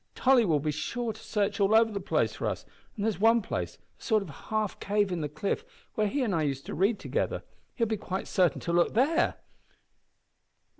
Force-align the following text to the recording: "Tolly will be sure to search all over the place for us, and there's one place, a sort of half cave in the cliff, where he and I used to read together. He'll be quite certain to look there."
"Tolly 0.15 0.45
will 0.45 0.59
be 0.59 0.71
sure 0.71 1.13
to 1.13 1.21
search 1.23 1.59
all 1.59 1.75
over 1.75 1.91
the 1.91 1.99
place 1.99 2.33
for 2.33 2.47
us, 2.47 2.65
and 2.95 3.05
there's 3.05 3.19
one 3.19 3.39
place, 3.43 3.77
a 3.99 4.01
sort 4.01 4.23
of 4.23 4.29
half 4.49 4.79
cave 4.79 5.11
in 5.11 5.21
the 5.21 5.29
cliff, 5.29 5.63
where 5.93 6.07
he 6.07 6.23
and 6.23 6.33
I 6.33 6.41
used 6.41 6.65
to 6.65 6.73
read 6.73 6.97
together. 6.97 7.43
He'll 7.75 7.85
be 7.85 7.97
quite 7.97 8.27
certain 8.27 8.61
to 8.61 8.73
look 8.73 8.95
there." 8.95 9.35